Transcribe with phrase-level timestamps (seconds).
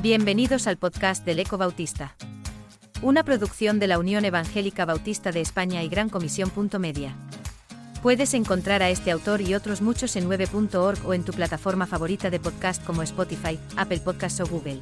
[0.00, 2.14] Bienvenidos al podcast del Eco Bautista.
[3.02, 6.52] Una producción de la Unión Evangélica Bautista de España y Gran Comisión.
[6.78, 7.16] Media.
[8.00, 12.30] Puedes encontrar a este autor y otros muchos en 9.org o en tu plataforma favorita
[12.30, 14.78] de podcast como Spotify, Apple Podcasts o Google.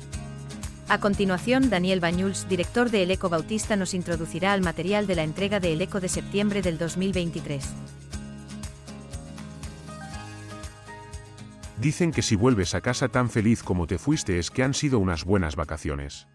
[0.88, 5.23] A continuación, Daniel Bañuls, director de El Eco Bautista, nos introducirá al material de la
[5.23, 7.64] entrega de El Eco de septiembre del 2023.
[11.79, 14.98] Dicen que si vuelves a casa tan feliz como te fuiste es que han sido
[14.98, 16.27] unas buenas vacaciones.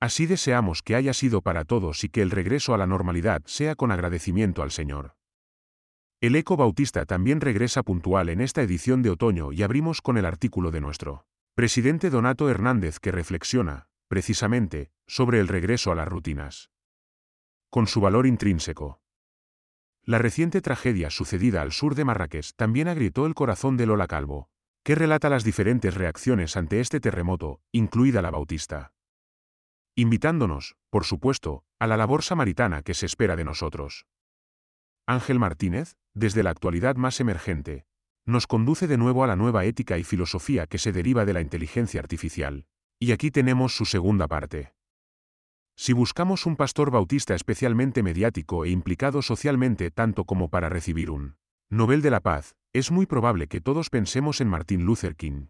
[0.00, 3.74] Así deseamos que haya sido para todos y que el regreso a la normalidad sea
[3.74, 5.16] con agradecimiento al Señor.
[6.20, 10.26] El Eco Bautista también regresa puntual en esta edición de otoño y abrimos con el
[10.26, 16.70] artículo de nuestro presidente Donato Hernández que reflexiona, precisamente, sobre el regreso a las rutinas.
[17.70, 19.00] Con su valor intrínseco.
[20.08, 24.48] La reciente tragedia sucedida al sur de Marrakech también agrietó el corazón de Lola Calvo,
[24.84, 28.92] que relata las diferentes reacciones ante este terremoto, incluida la bautista.
[29.96, 34.06] Invitándonos, por supuesto, a la labor samaritana que se espera de nosotros.
[35.08, 37.84] Ángel Martínez, desde la actualidad más emergente,
[38.24, 41.40] nos conduce de nuevo a la nueva ética y filosofía que se deriva de la
[41.40, 42.66] inteligencia artificial.
[43.00, 44.75] Y aquí tenemos su segunda parte.
[45.78, 51.36] Si buscamos un pastor bautista especialmente mediático e implicado socialmente tanto como para recibir un
[51.68, 55.48] Nobel de la Paz, es muy probable que todos pensemos en Martin Luther King.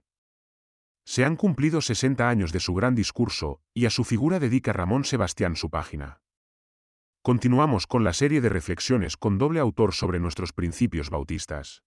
[1.04, 5.04] Se han cumplido 60 años de su gran discurso, y a su figura dedica Ramón
[5.04, 6.20] Sebastián su página.
[7.22, 11.84] Continuamos con la serie de reflexiones con doble autor sobre nuestros principios bautistas.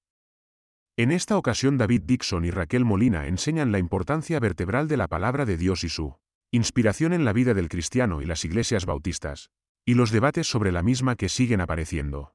[0.95, 5.45] En esta ocasión David Dixon y Raquel Molina enseñan la importancia vertebral de la palabra
[5.45, 6.15] de Dios y su
[6.51, 9.51] inspiración en la vida del cristiano y las iglesias bautistas,
[9.85, 12.33] y los debates sobre la misma que siguen apareciendo.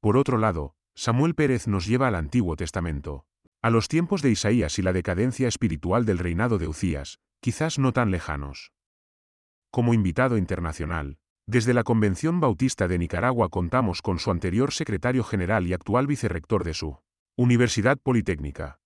[0.00, 3.26] Por otro lado, Samuel Pérez nos lleva al Antiguo Testamento,
[3.62, 7.92] a los tiempos de Isaías y la decadencia espiritual del reinado de Ucías, quizás no
[7.92, 8.72] tan lejanos.
[9.70, 15.66] Como invitado internacional, desde la Convención Bautista de Nicaragua contamos con su anterior secretario general
[15.66, 16.98] y actual vicerrector de su
[17.36, 18.78] Universidad Politécnica,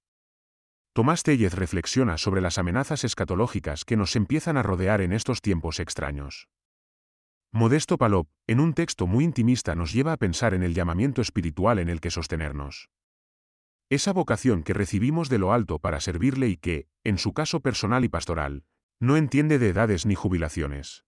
[0.92, 5.80] Tomás Tellez reflexiona sobre las amenazas escatológicas que nos empiezan a rodear en estos tiempos
[5.80, 6.48] extraños.
[7.52, 11.78] Modesto Palop, en un texto muy intimista, nos lleva a pensar en el llamamiento espiritual
[11.78, 12.90] en el que sostenernos.
[13.90, 18.04] Esa vocación que recibimos de lo alto para servirle y que, en su caso personal
[18.04, 18.64] y pastoral,
[19.00, 21.06] no entiende de edades ni jubilaciones.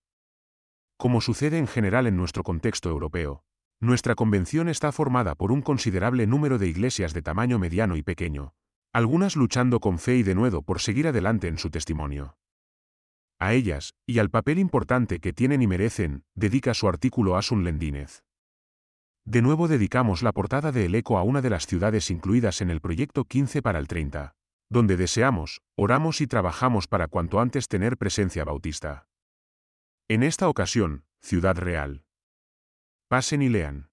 [0.97, 3.45] Como sucede en general en nuestro contexto europeo,
[3.81, 8.55] nuestra convención está formada por un considerable número de iglesias de tamaño mediano y pequeño,
[8.93, 12.37] algunas luchando con fe y denuedo por seguir adelante en su testimonio.
[13.39, 18.23] A ellas, y al papel importante que tienen y merecen, dedica su artículo Asun Lendínez.
[19.25, 22.71] De nuevo dedicamos la portada de El Eco a una de las ciudades incluidas en
[22.71, 24.35] el proyecto 15 para el 30,
[24.69, 29.07] donde deseamos, oramos y trabajamos para cuanto antes tener presencia bautista.
[30.09, 32.05] En esta ocasión, Ciudad Real.
[33.09, 33.90] Pasen y lean.